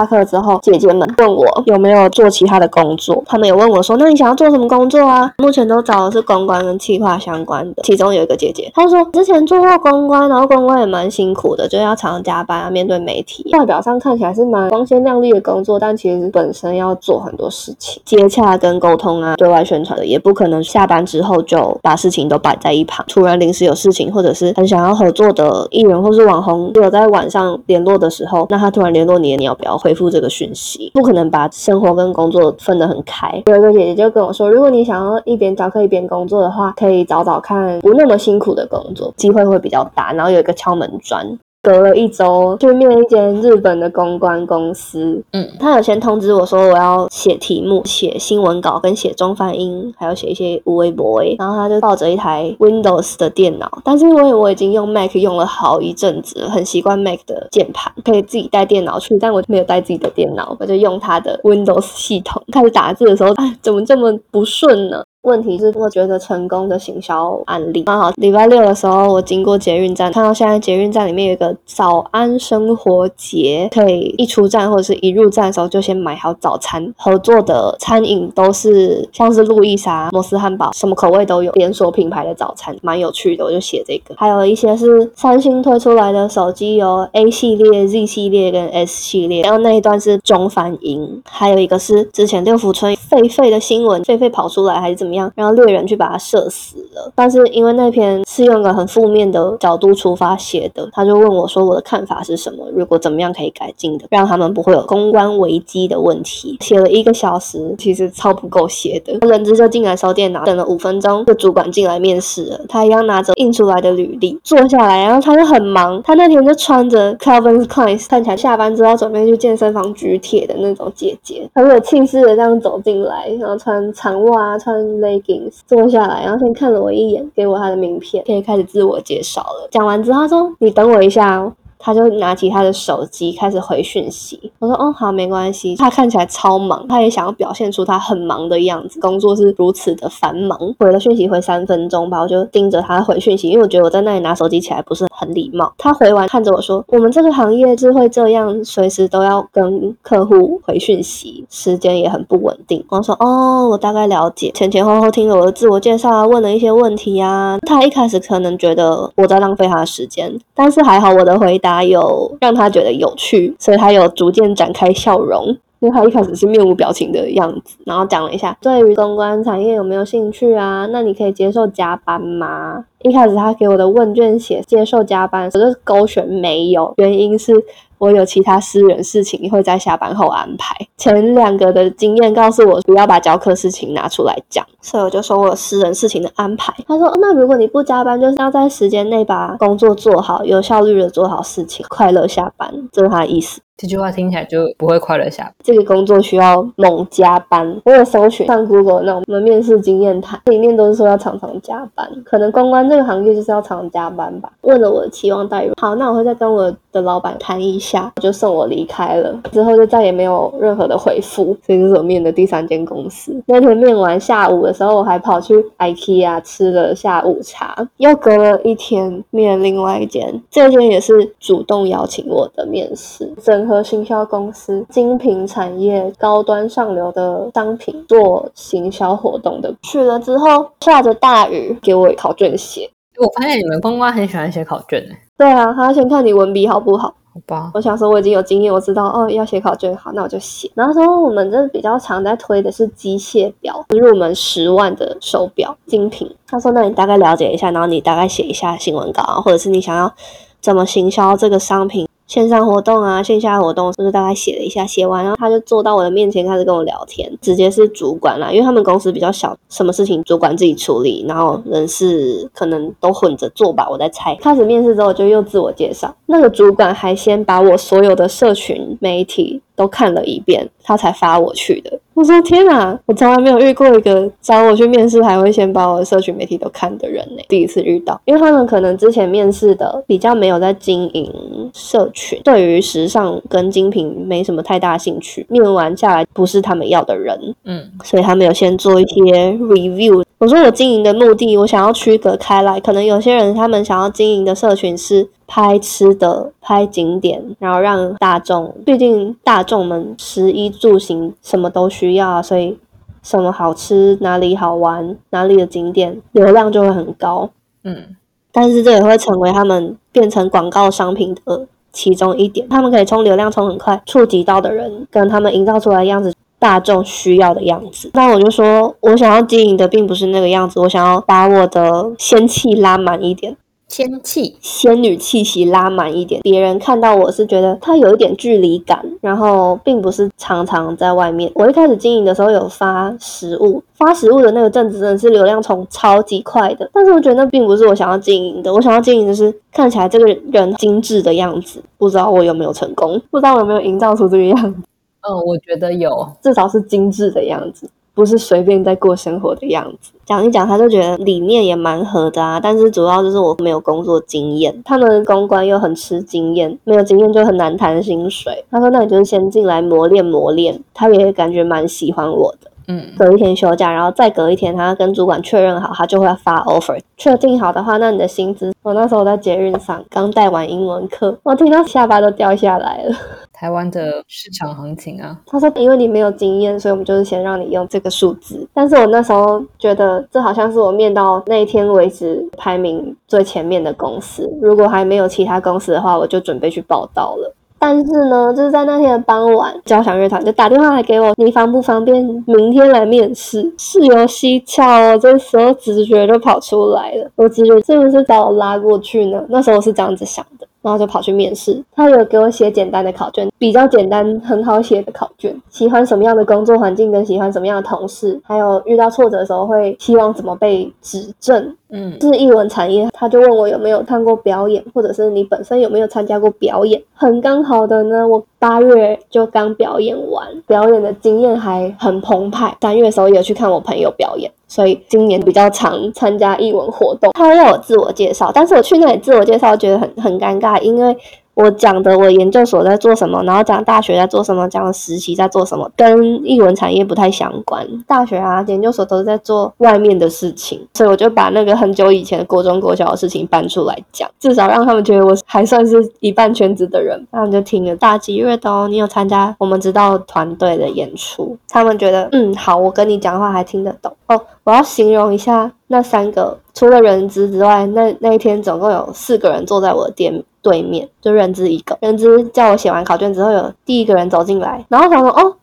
[0.00, 7.82] 下课之后，姐姐们问我有没有做其他的工作，他们有问我说：“那你想要做什么工作啊？”目前都找的是公关跟企划相关的。
[7.82, 13.46] 其中有一个姐姐，她说之前做过公关，然后公关也蛮辛苦的，就要常常加班啊，面对媒体。
[13.52, 23.04] 外表上看起来是蛮光鲜亮丽的工作，但其实本身要做很多事情，接洽跟沟通啊，对外宣传的，也不可能下班之后就把事情都摆在一旁。
[23.06, 30.88] 突然临时有事情，或者是很想要合作的艺人或是网红，有在晚上联络的时候，那他突然联络你，你要不要回回复这个讯息？
[30.94, 33.42] 不可能把生活跟工作分得很开。
[33.46, 40.12] 有一个姐姐就跟我说，如果你想要一边教课一边工作的话，可以找找看不那么辛苦的工作，机会会比较大。
[40.12, 41.26] 然后有一个敲门砖。
[41.62, 65.04] 隔了一周去面一间日本的公关公司，嗯，他有先通知我说我要写题目、写新闻稿跟写中翻英，还要写一些无微博然后他就抱着一台 Windows 的电脑，但是因为我已经用 Mac 用了好一阵子，很习惯 Mac 的键盘，可以自己带电脑去，但我没有带自己的电脑，我就用他的 Windows 系统开始打字的时候，哎，怎么这么不顺呢？
[65.22, 67.82] 问题是，我觉得成功的行销案例。
[67.82, 76.94] 刚好礼拜六的时候，我经过捷运站，看到现在捷运站里面有一个早安生活节，可以一出站或者是一入站的时候就先买好早餐。
[76.96, 83.44] 合作的餐饮都是像是路易莎、摩斯汉堡，什么口味都有，连锁品牌的早餐，蛮有趣的。
[83.44, 84.14] 我就写这个。
[84.16, 89.42] 还有一些是三星推出来的手机，有 A 系列、Z 系列跟 S 系列。
[89.42, 95.09] 然后那一段是中反音，还有一个是之前六福村狒狒的新闻，狒狒跑出来还是怎么？
[95.10, 97.10] 么样，然后猎人去把他射死了。
[97.14, 102.64] 但是因为那篇是用个很负面的角度出发写的，他就问我说：“我的看法是什么？
[102.72, 109.26] 如果怎么样可以改进的，让他们不会有公关危机的问题？”写了一个小时，其实超不够写的。
[109.26, 112.60] 人资就进来收电脑，等了五分钟，就主管进来面试了。
[112.68, 116.02] 他一样拿着印出来的履历坐下来，然后他就很忙。
[116.02, 124.80] 他那天就穿着 Calvin Klein，看起来下班之后准备去健身房举铁的那种姐姐，很有气势的这样走进来，然后穿长袜，穿。
[125.00, 129.68] Leggings 坐下来，然后先看了我一眼，给我他的名片，可以开始自我介绍了。
[129.70, 131.52] 讲完之后，他说：“你等我一下哦。”
[131.82, 134.52] 他就拿起他的手机开始回讯息。
[134.58, 140.58] 我说：“哦，好，没关系。”他看起来超忙，他也想要表现出他很忙的样子，工作是如此的繁忙。
[140.78, 145.72] 回了讯息回三分钟吧，我就盯着他回讯息，因为我觉得我在那里拿手机起来不是很礼貌。
[145.78, 157.58] 他回完看着我说：“我们这个行业是会这样，随时都要跟客户回讯息，时间也很不稳定。”我说：“哦，我大概了解。”前前后后听了我的自我介绍啊，问了一些问题啊。
[157.66, 161.69] 他一开始可能觉得我在浪费他的时间，但是还好我的回答。
[161.70, 165.56] 他有让他觉得有趣，所以他有逐渐展开笑容。
[165.80, 170.86] 因为他一开始是面无表情的样子，然后讲了一下对于公关产业有没有兴趣啊？
[170.92, 172.84] 那你可以接受加班吗？
[173.00, 177.54] 一开始他给我的问卷写接受加班，我就勾选没有，原因是。
[178.00, 180.74] 我有其他私人事情会在下班后安排。
[180.96, 186.74] 前两个的经验告诉我，不要把教课事情拿出来讲，所以我就说我有私人事情的安排。
[186.88, 193.60] 他说：“那如果你不加班，就是要在时间内把工作做好，有效率的做好事情，快乐下班。”这是他的意思。
[193.80, 195.50] 这句话听起来就不会快乐下。
[195.64, 197.80] 这个工作需要猛加班。
[197.86, 202.06] 我有搜寻上 Google 那种我们面试经验谈，里面都是说要常常加班。
[202.22, 204.52] 可能公关这个行业就是要常常加班吧。
[204.60, 209.34] 问了我的期望待遇，好，那我会再跟我的老板谈一下，就送我离开了。
[209.50, 211.56] 之后就再也没有任何的回复。
[211.64, 213.42] 所以这是我面的第三间公司。
[213.46, 217.88] 那天面完下午的时候，我还跑去 IKEA 吃了下午茶。
[217.96, 223.32] 又隔了一天面另外一间，这间也是主动邀请我的面试。
[223.42, 223.69] 真。
[223.70, 232.90] 和行销公司精品产业高端上流的商品做行销活动的，去了之后下着大雨，给我考卷写。
[233.16, 235.00] 我发现你们公关很喜欢写考卷
[235.38, 237.14] 对啊，他要先看你文笔好不好。
[237.32, 237.70] 好吧。
[237.74, 240.68] 我想说我已经有经验，我知道哦要写考卷，好，那我就写。
[240.74, 246.28] 然后说我们这比较常在推的是机械表，入门十万的手表精品。
[246.48, 250.12] 他说那你大概了解一下，然后你大概写一下新闻稿，或者是你想要
[250.60, 252.08] 怎么行销这个商品。
[252.30, 254.86] 线上活动啊，线下活动，是不是大概写了一下？
[254.86, 264.36] 写完，然后他就坐到我的面前，开始跟我聊天，直接是主管啦，因为他们公司比较小，什么事情主管自己处理，然后人事可能都混着做吧，我在猜。
[264.36, 269.60] 开始面试之后，就又自我介绍，那个主管还先把我所有的社群媒体。
[269.80, 271.98] 都看了一遍，他才发我去的。
[272.12, 277.42] 我说天哪，我从来没有遇过一个找我去面试还会先把我的社群媒体都看的人呢。
[277.48, 281.32] 第一次遇到，因为他们可能之前面试的比较没有在经营
[281.72, 285.46] 社群，对于时尚跟精品没什么太大兴趣。
[285.48, 290.22] 面完下来不是他们要的人，嗯，所以他们有先做一些 review。
[290.40, 292.80] 我说我经营的目的，我想要区隔开来。
[292.80, 302.78] 可能有些人他们想要经营的社群是拍吃的、拍景点，然后让大众，毕竟大众们食衣住行什么都需要啊，所以
[303.22, 307.50] 什么好吃、哪里好玩、哪里的景点流量就会很高。
[307.84, 308.16] 嗯，
[308.50, 312.66] 但是这也会成为他们变成广告商品的其中一点。
[312.70, 316.32] 他们可以冲流量冲很快，触及到的人跟他们营造出来的样子。
[316.60, 323.56] 大众需要的样子，那我就说，我想要经营的并不是那个样子，我想要把我的仙气拉满一点，
[323.88, 326.42] 仙气、仙女气息拉满一点。
[326.42, 331.50] 别人看到我是觉得他有一点距离感，然后并不是常常在外面。
[331.54, 341.82] 我一开始经营的时候有发食物，发食物的那个阵子真的是流量冲超级快的，但是我觉得那并不是我想要经营的，我想要经营的是看起来这个人精致的样子。
[341.96, 344.80] 不知道我有没有成功，不知道我有没有营造出这个样子。
[345.22, 350.12] 嗯，我觉得有，至少是精致的样子，不是随便在过生活的样子。
[350.24, 352.58] 讲一讲，他就觉得理念也蛮合的啊。
[352.58, 358.64] 但是主要就是我没有工作经验，他们公关又很吃经验，没有经验就很难谈薪水。
[358.70, 362.69] 他说：“那你就是先进来磨练磨练。”他也感觉蛮喜欢我的。
[362.90, 366.98] 嗯，隔一天休假，然后再隔一天，他跟主管确认好，他就会发 offer。
[367.16, 368.72] 确定好的话，那你的薪资……
[368.82, 373.14] 我那时候在捷运上刚带完英文课，我听到下巴都掉下来了。
[373.52, 378.66] 台湾的市场行情啊， 他说，因为你没有经验，所以我们就是先让你用这个数字。
[378.74, 384.50] 但是我那时候觉得，这好像是我面到那一天为止排名最前面的公司。
[384.60, 387.54] 如果还没有其他公司的话，我就准备去报道了。
[387.80, 393.72] 但是呢，就是在那天的傍晚，交响乐团就打电话来给我，你方不方便明天来面试？
[393.78, 399.42] 事有蹊跷哦，这时候直觉就跑出来了，我直觉是不是把我拉过去呢？
[399.48, 400.66] 那时候我是这样子想的。
[400.82, 405.54] 然后就跑去面试，他有给我写简单的考卷，比较简单、很好写的考卷。
[405.68, 411.76] 喜欢什么样的工作环境，跟喜欢什么样的同事，还有遇到挫折的时候会希望怎么被指正。
[411.90, 417.02] 嗯，是艺文产业，他就问我有没有看过表演，或者是你本身有没有参加过表演。
[417.14, 422.76] 很刚好的呢，我八月就刚表演完，表演的经验还很澎湃。
[422.80, 424.50] 三月的时候也去看我朋友表演。
[424.68, 431.16] 所以今年比较常参加艺文活动，他要我自我介绍，但是我去那里自我介绍觉得很很尴尬，因为。
[431.62, 437.86] 我讲的我研究所在做什么，然后讲大学在做什么，讲实习在做什么，跟译文产业不太相关。
[438.06, 447.20] 大学啊，研究所都是在做外面的事情，所以我就把那个很久以前的国中国小的事情搬出来讲，至少让他们觉得我还算是一半圈子的人。
[447.30, 454.40] 他们就听了大吉乐的哦，你有参加我们知道团队的演出，他们觉得嗯好，我跟你讲话还听得懂哦。
[454.64, 460.42] 我要形容一下那三个，除了人资之外，那那一天总共有四个人坐在我的店。
[460.62, 465.56] 对面就认知一个，认知叫我写完考卷之后，有第一个人走进来，然后想说哦，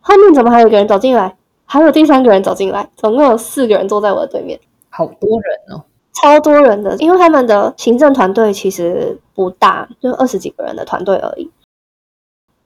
[0.00, 4.58] 后面怎么还有一个人走进来，还有第三个人走进来，总共有四个人坐在我的对面，
[4.88, 5.82] 好多人哦，
[6.14, 11.50] 超多人的，因为他们的行政团队其实不大，就二十几个人的团队而已，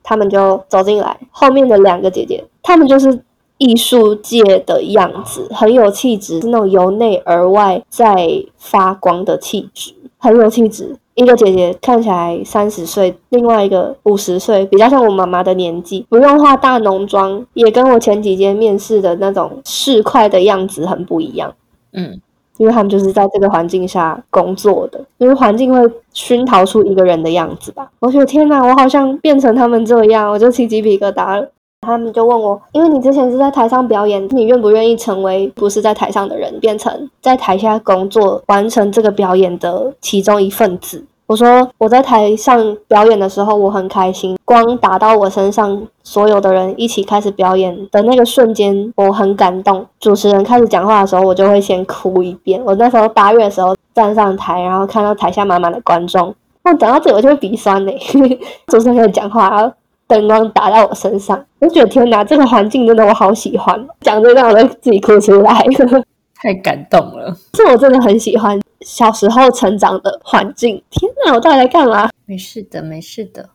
[0.03, 3.23] 他们就走进来，后面的两个姐姐，他们就是
[3.57, 10.97] 艺术界的样子，很有气质，是那种由内而外在发光的气质，很有气质。
[11.21, 21.53] 一个姐姐看起来三十岁，另外一个五十岁，比较像我妈妈的年纪，不用化大浓妆，也跟我前几天面试的那种市侩的样子很不一样。
[21.93, 22.19] 嗯，
[22.57, 25.79] 因为他们就是在这个环境下工作的，因为环境会
[26.15, 27.91] 熏陶出一个人的样子吧。
[27.99, 31.47] 我觉得天哪，我好像变成他们这样，我就起鸡皮疙瘩了。
[31.83, 41.05] 他们就问我，因为你之前是在台上表演，你愿不愿意成为不是在台上的人，变成在台下工作，完成这个表演的其中一份子？
[41.31, 44.37] 我说我在台上表演的时候，我很开心。
[44.45, 49.87] 光打到我身上，所有的人一起开始表演的那个瞬间，我很感动。
[50.01, 52.61] 主持人开始讲话的时候，我就会先哭一遍。
[52.65, 56.35] 我那时候八月的时候站上台，然后看到台下满满的观众，
[56.65, 57.97] 那讲到这我就会鼻酸嘞。
[58.67, 59.73] 主持人开始讲话，然后。
[60.09, 63.87] 灯光打到我身上，我觉得天哪，这个环境真的我好喜欢。
[64.01, 65.65] 讲这让我自己哭出来，
[66.35, 67.33] 太感动了。
[67.55, 70.83] 是我真的很喜欢小时候成长的环境。
[70.91, 72.11] 天哪，我到底在干嘛？
[72.27, 73.51] 没事的，没事的。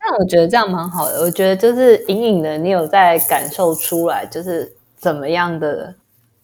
[0.00, 1.20] 那我觉得这样蛮好的。
[1.20, 5.94] 我觉得就是隐隐的，你有在感受出来，就是怎么样的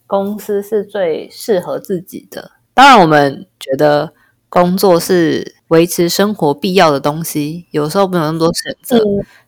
[0.05, 2.51] 公司是最适合自己的。
[2.73, 4.13] 当然，我们觉得
[4.49, 5.55] 工作是。
[5.69, 9.03] 维持生活必要的东西，有时候没有那么多选择，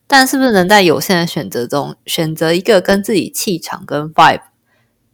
[0.07, 4.41] 但是不是能在有限的选择中选择一个跟自己气场跟 vibe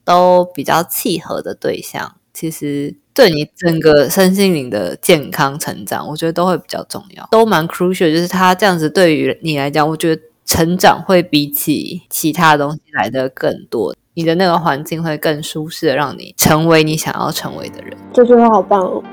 [0.06, 8.12] 都比较契合的对象，其实对你整个身心灵的健康成长，我觉得都会比较重要，都蛮 crucial。
[8.12, 13.96] 就是他这样子，对于你来讲，我觉得成长会比起其他东西来的更多。
[14.16, 17.96] 你的那个环境会更舒适的，让你成为你想要成为的人。
[18.14, 19.04] 这句话好棒哦。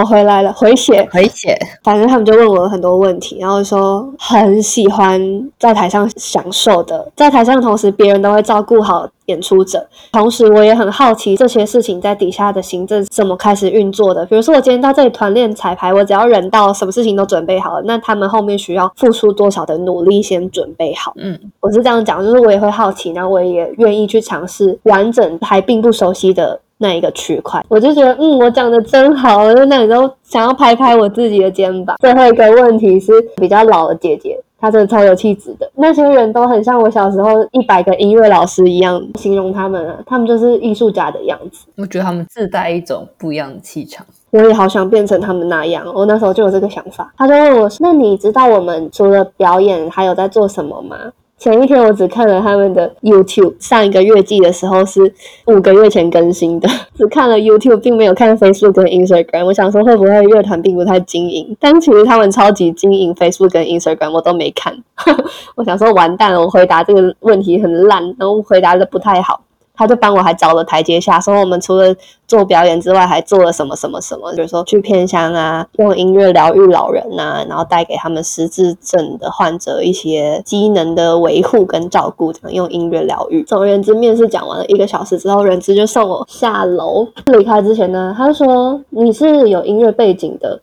[0.00, 1.54] 我回来了，回血，回血。
[1.82, 5.20] 反正他们就问我很多问题，然后说很喜欢
[5.58, 9.86] 在台上享受的，在台上的同时，别人都会照顾好演出者。
[10.10, 14.24] 同时，我也很好奇这些事情在底下的行政怎么开始运作的。
[14.24, 21.12] 比如说，我今天到这里团练彩排，我只要人到，什么事情都准备好了，那他们后面需要付出多少的努力先准备好？
[21.16, 26.58] 嗯，我是这样讲，就是我也会好奇，然后我也愿意去尝试完整还并不熟悉的。
[26.82, 31.94] 那一个区块，我就觉得，嗯，我讲的真好，我就那时候想要拍拍我自己的肩膀。
[32.00, 35.70] 最后一个问题是比较老的姐姐，她真的超有气质的。
[35.74, 41.66] 那些人都很像我小时候一百个音乐老师一样形容他们啊，他们就是艺术家的样子。
[41.76, 45.84] 我觉得他们自带一种不一样的气场，我也好想变成他们那样。
[45.94, 47.12] 我那时候就有这个想法。
[47.18, 50.96] 他就问我，那你知道我们除了表演还有在做什么吗？
[51.40, 55.10] 前一天我只看了他们的 YouTube，上一个月季的时候是
[55.46, 59.46] 五个月前更新的， 只看了 YouTube，并没有看 Facebook 跟 Instagram。
[59.46, 64.76] 我想说会不会乐团并不太经营，但其实他们超级经营 Facebook 跟 Instagram，我都没看。
[65.56, 69.40] 我想说完蛋了，我回答这个问题很烂，然后回答的不太好。
[69.80, 71.96] 他就帮我还找了台阶下，说我们除了
[72.28, 83.42] 做表演之外，还做了什么什么什么，比如说去偏乡啊，用音乐疗愈老人呐，然后带给他们失智症的患者一些机能的维护跟照顾，这样用音乐疗愈。
[83.44, 87.08] 总而言之，面试讲完了一个小时之后，人资就送我下楼。
[87.24, 90.60] 离开之前呢，他说你是有音乐背景的。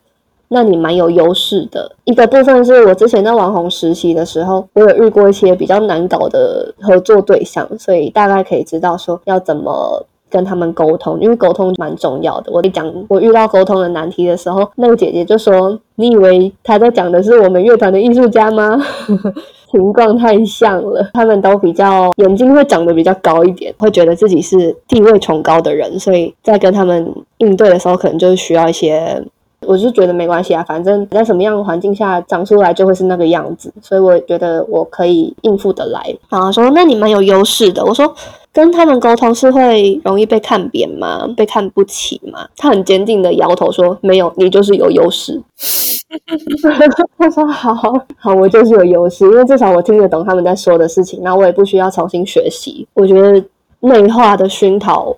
[0.48, 12.50] 那你蛮有优势的一个部分是我之前在网红实习的时候，我有遇过一些比较难搞的合作对象，所以大概可以知道说要怎么跟他们沟通，因为沟通蛮重要的。
[12.52, 18.80] 我讲我遇到沟通的难题的时候，那个姐姐就说：“你以为她在讲的是我们乐团的艺术家吗？”
[19.70, 29.22] 情况太像了，他们都比较眼睛会长得比较高一点，会觉得自己是地位崇高的人，所以在跟他们应对的时候，可能就是需要一些。
[29.68, 36.00] 我就觉得没关系啊，反正在什么样的环境下长出来就会是那个样子，所以我觉得我可以应付得来。
[36.30, 37.84] 然后说，那你蛮有优势的。
[37.84, 38.10] 我说，
[38.50, 41.28] 跟他们沟通是会容易被看扁吗？
[41.36, 42.48] 被看不起吗？
[42.56, 45.38] 他很坚定的摇头说，没有，你就是有优势。
[47.18, 52.88] 他说，好好，我就是有优势，因为至少我听得懂他们在说的事情，那我也不需要重新学习。
[52.94, 53.44] 我觉得
[53.80, 55.14] 内化的熏陶。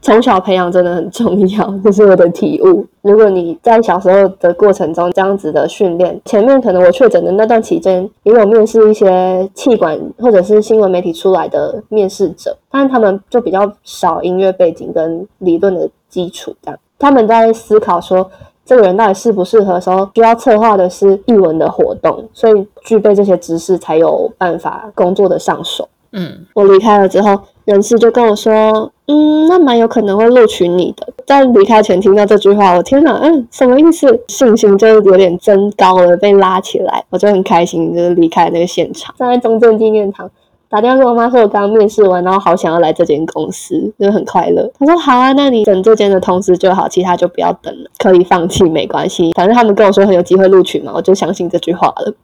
[0.00, 2.86] 从小培养真的很重要，这是我的体悟。
[3.02, 18.30] 如果你在小时候的过程中这样子的训练，前面可能我确诊的那段期间，也有面试一些气管或者是新闻媒体出来的面试者，但他们就比较少音乐背景跟理论的基础，这样他们在思考说
[18.64, 25.88] 这个人到底适不适合的时候，需要策划的是译文的活动，所以具备这些知识才有办法工作的上手。
[26.12, 31.06] 嗯，我离开了之后，人事就跟我说，嗯，那蛮有可能会录取你的。
[31.26, 34.18] 在离开前听到这句话，我天哪，嗯，什么意思？
[34.28, 40.30] 信心就有点增高了，被拉起来，我就很开心，就是离开那个现场，在中正纪念堂，
[40.70, 44.66] 打电话跟我妈说，我刚面试完，然后好想要来这间公司，就很快乐。
[44.78, 52.14] 她说好啊，那你等这间的通知就好，其他就不要等了，可以放弃没关系，反正他们跟我说很有机会录取嘛，我就相信这句话了。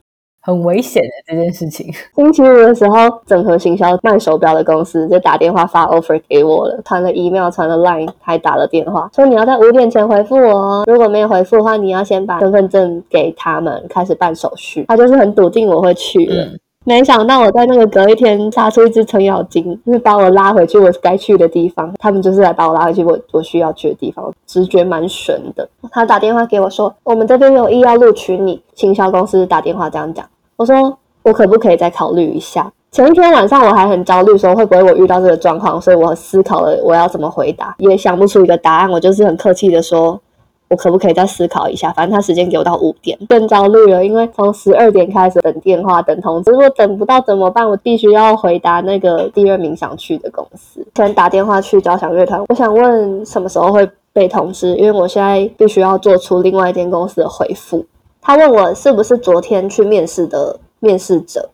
[0.44, 1.90] 很危险的这件事情。
[2.14, 2.96] 星期五的时候，
[3.26, 14.84] 整合行销卖手表的公司就打电话发 offer 给我了，传了 email，传了 line，还打了电话，说你要在五点前回复我，哦如果没有回复的话，你要先把身份证给他们，开始办手续。
[14.86, 16.46] 他就是很笃定我会去了，
[16.84, 21.90] 没想到我在那个隔一天杀出一只程咬金，就是把我拉回去我该去的地方。
[21.98, 25.66] 他们就是来把我拉回去我我需要去的地方，直觉蛮神的。
[25.90, 30.26] 他打电话给我说，我们这边有意要录取你，行销公司打电话这样讲。
[30.56, 32.70] 我说我可不可以再考虑一下？
[32.92, 38.88] 前一天晚上我还很焦虑，说会不会我遇到这个状况，所以我思考了我要怎么回答，也想不出一个答案。
[38.88, 40.20] 我就是很客气的说，
[40.68, 41.90] 我可不可以再思考一下？
[41.92, 47.68] 反正他时间给我到五点，更焦虑了，因为从十二点开始等电话、等通知，如果等不到怎么办？
[47.68, 52.40] 我必须要回答那个第二名想去的公司，先打电话去交响乐团。
[52.48, 54.76] 我想问什么时候会被通知？
[54.76, 57.84] 因为我现在必须要做出另外一间公司的回复。
[58.24, 61.50] 他问我是不是昨天去面试的面试者，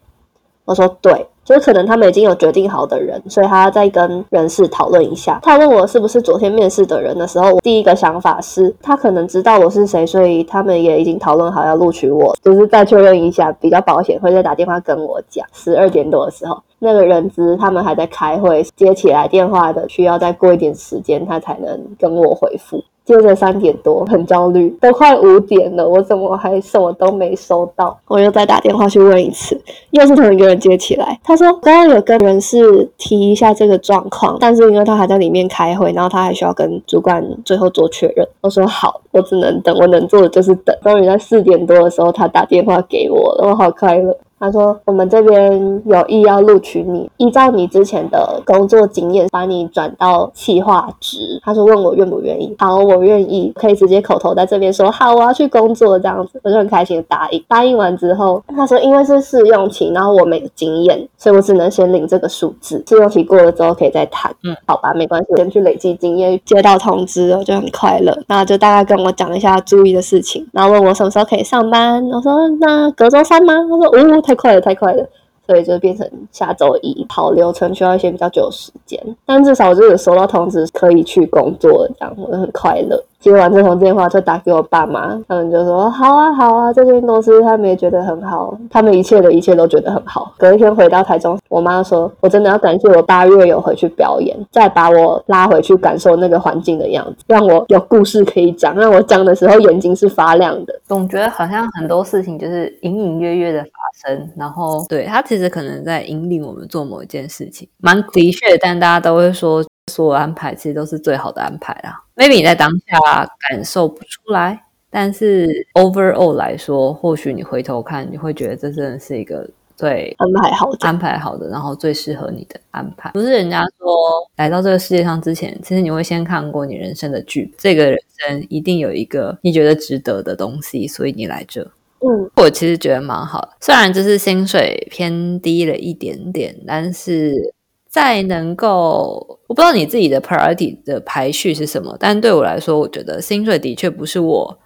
[0.65, 1.27] 我说对。
[1.43, 5.41] 就是可能他们已经有决定好的人，所以他要再跟人事讨论一下。
[5.43, 15.45] 他问我是不是昨天面试的人的时候，我第一个想法是他可能知道我是谁，所以他们也已经讨论好要录取我，就是再确认一下比较保险，会再打电话跟我讲。
[15.53, 22.81] 十二点多的时候，那个人资他们还在开会，接起来电话的需要再过一点时间，他才能跟我回复。
[23.11, 27.99] 接着三点多，很焦虑，都快五点了，我怎么还什么都没收到？
[28.07, 31.19] 我又再打电话去问一次，又是同一个人接起来。
[31.25, 38.25] 他说刚刚有跟人事提一下这个状况，但是因为他还在里面开会，然后他还需要跟主管最后做确认。
[38.43, 40.73] 我说好，我只能等，我能做的就是等。
[40.85, 44.17] 终于在四点多的时候，他打电话给我了，我好快乐。
[44.41, 52.57] 他说：“我们这边有意要录取你，依照你之前的工作经验，把你转到企划职。”他说：“问我愿不愿意？
[52.59, 57.45] 好，我愿意，可以直接口头在这边说好，我要去工作这样子。”我就很开心的答应。
[57.47, 62.83] 答应完之后，他说：“因为是试用期，然后我没有经验，所以我只能先领这个数字。
[62.89, 66.41] 试用期过了之后可以再谈。”嗯，好吧，没关系，先去累积经验。
[66.47, 68.17] 接到通知，我就很快乐。
[68.27, 72.03] 那就大概跟我讲一下注意的事情，然后问我什么时候可以上班。
[72.07, 75.05] 我说：“那隔周三吗？”他说：“哦。”太快了，太快了，
[75.45, 83.03] 所以就变成下周一跑流程需要一些比较久的时间，但至少就是收到通知可以去工作，这样我很快乐。
[83.19, 103.63] 接完这通电话，就打给我爸妈，他们就说：“好啊，好啊，这间公司他们也觉得很好，他们一切的一切都觉得很好。”隔一天回到台中，我妈说：“我真的要感谢我八月有回去表演，再把我拉回去感受那个环境的样子，让我有故事可以讲，让我讲的时候眼睛是发亮的。”总觉得好像很多事情就是隐隐约约的
[104.03, 109.65] 发生，然后对他其实可能在引领我们做某一件事情，蛮的确，但大家都会说。
[109.91, 112.01] 所有安排其实都是最好的安排啦。
[112.15, 123.11] Maybe 你在当下感受不出来，但是 overall 来说，或许你回头看，你会觉得这真的是一个最安排好的、安排好的，然后最适合你的安排。
[123.11, 123.97] 不是人家说
[124.37, 131.69] 来到这个世界上之前，其实你会先看过你人生的剧，这个人生一定有一个你觉得值得的东西，所以你来这。
[132.01, 137.55] 嗯，我其实觉得蛮好的，虽然就是薪水偏低了一点点，但是。
[137.93, 144.61] 在能够，我不知道你自己的 priority 的排序是什么，但对我来说，我觉得薪水的确不是我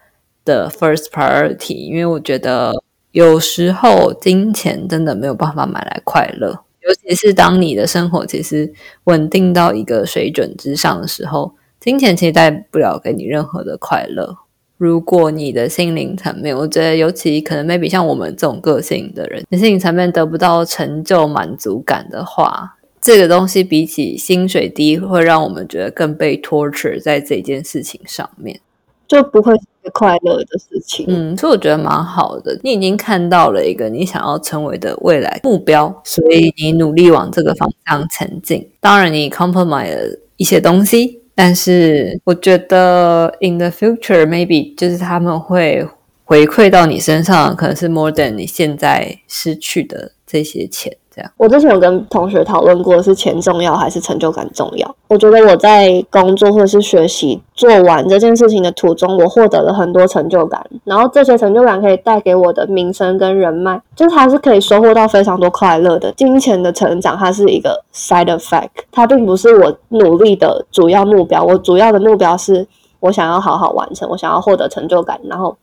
[0.44, 2.74] 的 first priority，因为我觉得
[3.12, 6.50] 有时候金钱真的没有办法买来快乐，
[6.82, 8.70] 尤其是当你的生活其实
[9.04, 14.36] 稳定到一个水准之上的时候，金钱其实带不了给你任何的快乐。
[14.76, 22.76] 如果你的心灵层面，我觉得尤其可能 maybe 像我们这种个性的人，你心灵层面得不到成就满足感的话。
[23.00, 28.58] 这个东西比起薪水低，会让我们觉得更被 torture 在这件事情上面，
[29.06, 31.04] 就不会是快乐的事情。
[31.06, 32.58] 嗯，所以我觉得蛮好的。
[32.62, 38.66] 你已经看到了一个你想要成为的未来目标，所以你努力往这个方向前进。
[38.80, 45.86] 当然，你 compromise 了一些东西，但是我觉得 in the future maybe 就是他们会
[46.24, 50.96] 回馈到你身上，可能是 more than 你现在失去的这些钱。
[51.36, 54.96] 我之前有跟同学讨论过，是钱重要还是成就感重要？
[55.08, 66.10] 我觉得我在工作或者是学习做完这件事情的途中，我获得了很多成就感，然后这些成就感可以带给我的名声跟人脉，就是它是可以收获到非常多快乐的。
[66.12, 71.44] 金钱的成长，它是一个 side effect，它并不是我努力的主要目标。
[71.44, 72.66] 我主要的目标是
[73.00, 75.56] 我想要好好完成，我想要获得成就感，然后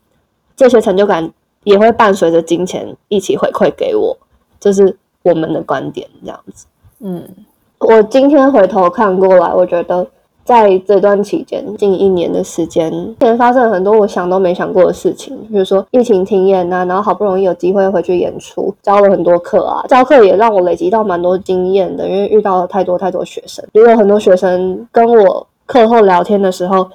[0.56, 1.30] 这些成就感
[1.64, 4.16] 也会伴随着金钱一起回馈给我，
[4.58, 4.96] 就是。
[5.22, 6.66] 我们的观点这样子，
[7.00, 7.22] 嗯，
[7.78, 10.06] 我今天回头看过来，我觉得
[10.44, 26.88] 在这段期间，近一年的时间，前发生了很多我想都没想过的事情，比如说疫情停演啊，然后好不容易有机会回去演出，教了很多课啊，教课也让我累积到蛮多经验的，因为遇到了太多太多学生，也有很多学生跟我课后聊天的时候。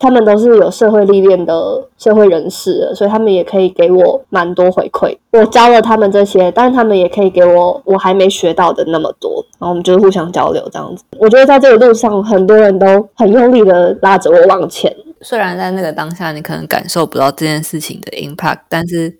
[0.00, 5.14] 他们都是有社会历练的社会人士，所以他们也可以给我蛮多回馈。
[5.32, 11.04] 我教了他们这些，但是他们也可以给我我还没学到的那么多，然后我们就是互相交流这样子。
[11.18, 14.90] 我觉得在这个路上，很多人都很用力的拉着我往前。
[15.20, 19.14] 虽然在那个当下，你可能感受不到这件事情的 impact，但是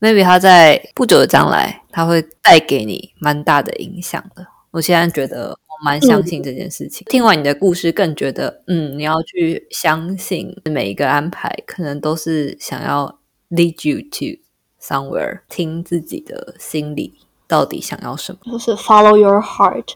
[0.00, 4.44] maybe 他在不久的将来，他会带给你蛮大的影响的。
[4.72, 5.56] 我现在觉得。
[5.84, 7.06] 我蛮相信这件事情。
[7.10, 13.18] 听完你的故事，更觉得，嗯，你要去相信每一个安排，可能都是想要
[13.50, 14.40] lead you to
[14.80, 17.12] somewhere，听自己的心里
[17.46, 19.88] 到底想要什么，就是 follow your heart。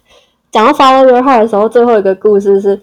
[0.51, 2.79] 讲到 follow your heart 的时候，最后一个故事是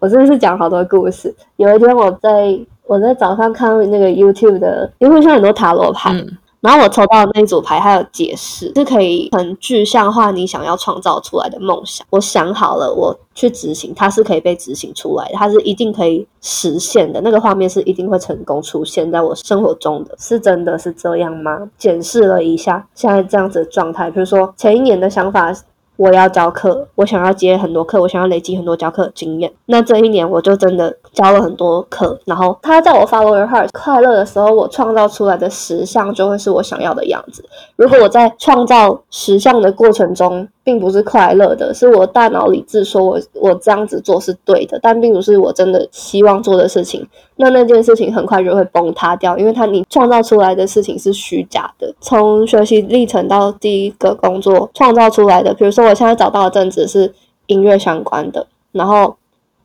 [0.00, 1.32] 我真的是讲好多故事。
[1.58, 6.12] 有一天我在我在早上看那个 YouTube 的，因为像很多塔罗牌。
[6.60, 12.06] 然后我抽到的那组牌，它有解释，是可以很具象化你想要创造出来的梦想。
[12.10, 17.20] 我想好了，我去执行，它是可以被执行出来的，它是一定可以实现的。
[17.20, 21.70] 那个画面是一定会成功出现在我生活中的，是真的是这样吗？
[21.78, 25.54] 检视了一下现在这样子的状态，比如说前一年的想法。
[25.98, 29.52] 我要教课，我想要接很多课，我想要累积很多教课经验。
[29.66, 37.44] 那这一年我就真的教了很多课，然后他在我 follow your heart 快乐的时候，我创造出来的实像就会是我想要的样子。
[37.74, 47.08] 如果我在创造实像的过程中，并不是快乐的，是我大脑理智说我我这样子做是对的，但并不是我真的希望做的事情。
[47.36, 51.90] 那那件事情很快就会崩塌掉，因为它你创造出来的事情是虚假的。
[52.02, 57.14] 从学习历程到第一个工作创造出来的，比如说我现在找到的正职是
[57.46, 59.16] 音乐相关的，然后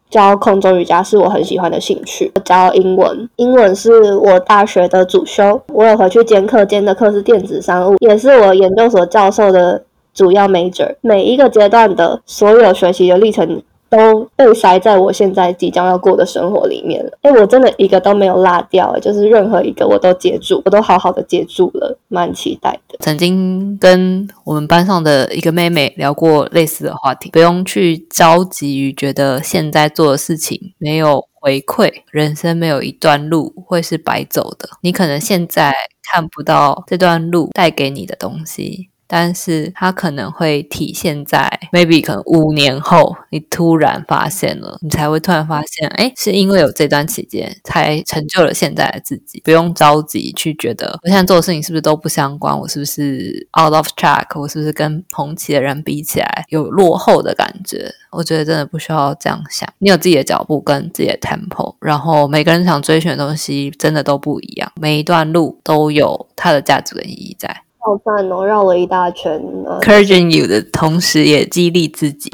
[0.10, 9.84] 教空中瑜伽是我很喜欢的兴趣，教英文，英文是我大学的主修，我有回去兼课，兼的课是电子商务，也是我研究所教授的。
[10.14, 17.12] 主要 major 每一个阶段的所有学习的历程都被塞在我现在即将要过的生活里面了。
[17.22, 22.98] 哎，我真的一个都没有落掉，就是任何一个我都接住，我都好好的接住了，蛮期待的。
[23.02, 34.70] 曾经跟我们班上的一个妹妹聊过类似的话题，不用去着急于觉得现在做的事情没有回馈，人生没有一段路会是白走的。
[34.82, 35.72] 你可能现在
[36.12, 38.90] 看不到这段路带给你的东西。
[39.16, 49.40] 但是它可能会体现在 maybe 可能五年后，你突然发现了，你才会突然发现，哎，是因为有这段期间才成就了现在的自己。
[49.44, 57.94] 不用着急去觉得我现在做的事情是不是都不相关，我是不是 out of track，我是不是跟同期的人比起来有落后的感觉？
[58.10, 59.72] 我觉得真的不需要这样想。
[59.78, 67.62] 你有自己的脚步跟自己的 tempo，然后每个人想追寻的东西真的都不一样，每一段路都有它的价值跟意义在。
[67.86, 69.42] 好赞哦，绕了一大圈。
[69.82, 72.32] Encouraging you 的同时，也激励自己。